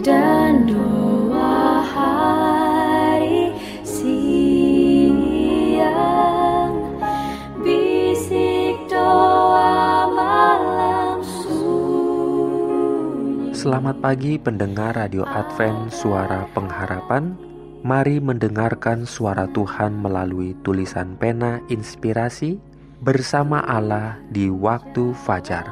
[0.00, 0.72] Selamat
[14.00, 17.36] pagi pendengar Radio Advent Suara Pengharapan
[17.84, 22.56] Mari mendengarkan suara Tuhan melalui tulisan pena inspirasi
[23.04, 25.68] bersama Allah di waktu fajar.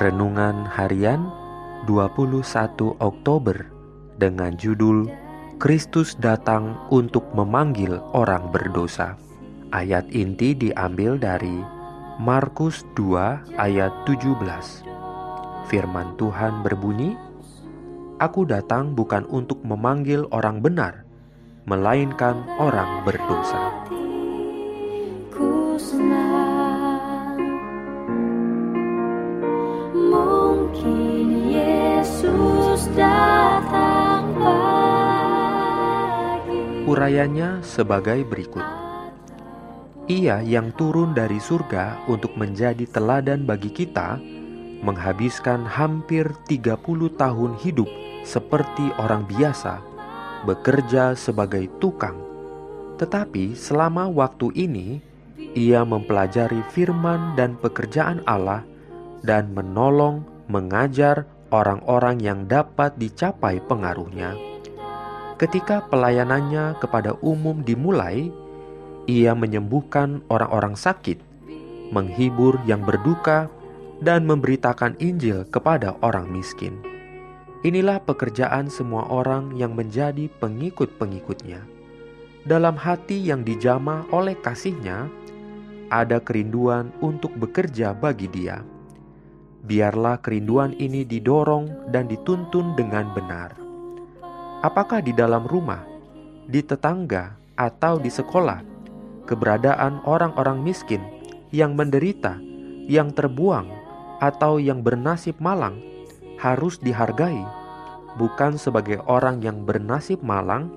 [0.00, 1.41] Renungan harian
[1.86, 3.56] 21 Oktober
[4.22, 5.10] dengan judul
[5.62, 9.18] Kristus datang untuk memanggil orang berdosa.
[9.70, 11.62] Ayat inti diambil dari
[12.22, 14.42] Markus 2 ayat 17.
[15.70, 17.14] Firman Tuhan berbunyi,
[18.22, 21.02] Aku datang bukan untuk memanggil orang benar,
[21.66, 23.86] melainkan orang berdosa.
[29.94, 31.71] Mungkin Yesus
[32.02, 32.26] pagi
[36.82, 38.66] Urayanya sebagai berikut.
[40.10, 44.18] Ia yang turun dari surga untuk menjadi teladan bagi kita,
[44.82, 46.74] menghabiskan hampir 30
[47.14, 47.86] tahun hidup
[48.26, 49.78] seperti orang biasa
[50.42, 52.18] bekerja sebagai tukang,
[52.98, 54.98] tetapi selama waktu ini
[55.54, 58.66] ia mempelajari firman dan pekerjaan Allah
[59.22, 64.34] dan menolong mengajar orang-orang yang dapat dicapai pengaruhnya.
[65.36, 68.32] Ketika pelayanannya kepada umum dimulai,
[69.04, 71.20] ia menyembuhkan orang-orang sakit,
[71.92, 73.52] menghibur yang berduka,
[74.02, 76.82] dan memberitakan Injil kepada orang miskin.
[77.62, 81.62] Inilah pekerjaan semua orang yang menjadi pengikut-pengikutnya.
[82.42, 85.06] Dalam hati yang dijamah oleh kasihnya,
[85.86, 88.66] ada kerinduan untuk bekerja bagi dia.
[89.62, 93.54] Biarlah kerinduan ini didorong dan dituntun dengan benar.
[94.62, 95.86] Apakah di dalam rumah,
[96.50, 98.58] di tetangga, atau di sekolah,
[99.26, 101.02] keberadaan orang-orang miskin
[101.54, 102.42] yang menderita,
[102.90, 103.70] yang terbuang,
[104.18, 105.78] atau yang bernasib malang
[106.42, 107.42] harus dihargai,
[108.18, 110.70] bukan sebagai orang yang bernasib malang,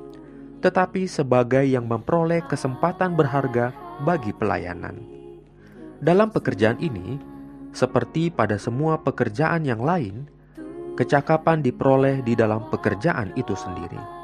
[0.61, 3.73] tetapi sebagai yang memperoleh kesempatan berharga
[4.05, 4.97] bagi pelayanan.
[6.01, 7.17] Dalam pekerjaan ini,
[7.75, 10.31] seperti pada semua pekerjaan yang lain,
[10.95, 14.15] kecakapan diperoleh di dalam pekerjaan itu sendiri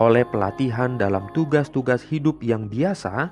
[0.00, 3.28] oleh pelatihan dalam tugas-tugas hidup yang biasa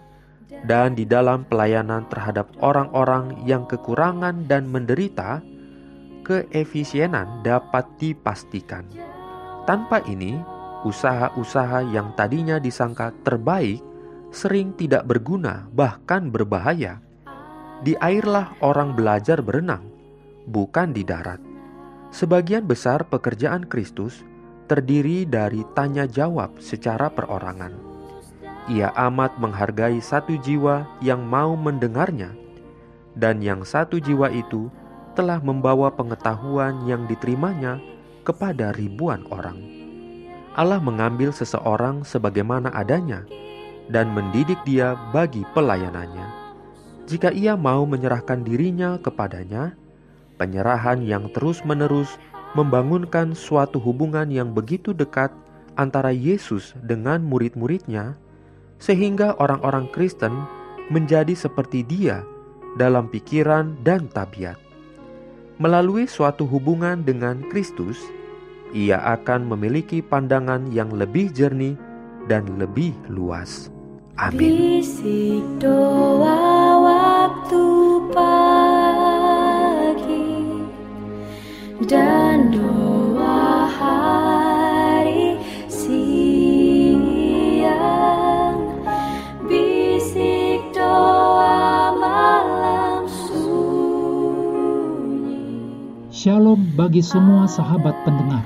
[0.68, 5.40] dan di dalam pelayanan terhadap orang-orang yang kekurangan dan menderita
[6.28, 8.84] keefisienan dapat dipastikan.
[9.64, 10.36] Tanpa ini,
[10.84, 13.80] usaha-usaha yang tadinya disangka terbaik
[14.28, 17.00] sering tidak berguna, bahkan berbahaya.
[17.78, 19.86] Di airlah orang belajar berenang,
[20.50, 21.38] bukan di darat.
[22.10, 24.26] Sebagian besar pekerjaan Kristus
[24.66, 27.70] terdiri dari tanya jawab secara perorangan.
[28.66, 32.34] Ia amat menghargai satu jiwa yang mau mendengarnya,
[33.14, 34.66] dan yang satu jiwa itu
[35.14, 37.78] telah membawa pengetahuan yang diterimanya
[38.26, 39.56] kepada ribuan orang.
[40.58, 43.22] Allah mengambil seseorang sebagaimana adanya
[43.86, 46.47] dan mendidik dia bagi pelayanannya.
[47.08, 49.72] Jika ia mau menyerahkan dirinya kepadanya,
[50.36, 52.20] penyerahan yang terus-menerus
[52.52, 55.32] membangunkan suatu hubungan yang begitu dekat
[55.80, 58.12] antara Yesus dengan murid-muridnya,
[58.76, 60.36] sehingga orang-orang Kristen
[60.92, 62.20] menjadi seperti Dia
[62.76, 64.60] dalam pikiran dan tabiat.
[65.56, 67.96] Melalui suatu hubungan dengan Kristus,
[68.76, 71.74] ia akan memiliki pandangan yang lebih jernih
[72.28, 73.72] dan lebih luas.
[74.20, 74.84] Amin.
[81.88, 82.04] Shalom
[96.76, 98.44] bagi semua sahabat pendengar.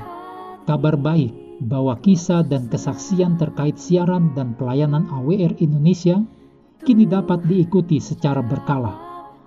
[0.62, 1.34] Kabar baik
[1.66, 6.22] bahwa kisah dan kesaksian terkait siaran dan pelayanan AWR Indonesia
[6.86, 9.11] kini dapat diikuti secara berkala,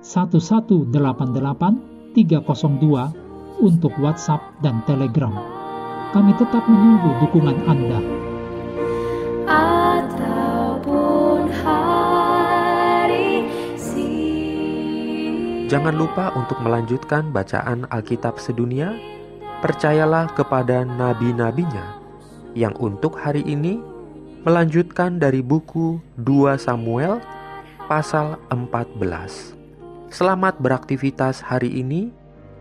[0.00, 3.26] 1188 302
[3.60, 5.32] untuk WhatsApp dan Telegram.
[6.12, 8.00] Kami tetap menunggu dukungan Anda.
[9.46, 13.46] ataupun hari
[13.78, 14.10] si
[15.70, 18.94] Jangan lupa untuk melanjutkan bacaan Alkitab sedunia.
[19.56, 21.96] Percayalah kepada nabi-nabinya
[22.52, 23.80] yang untuk hari ini
[24.44, 27.24] melanjutkan dari buku 2 Samuel
[27.88, 29.55] pasal 14.
[30.16, 32.08] Selamat beraktivitas hari ini.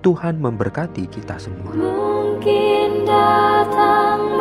[0.04, 1.72] Tuhan memberkati kita semua.
[1.72, 4.36] mungkin datang